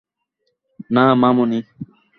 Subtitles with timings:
[0.89, 1.59] না, মামুনি।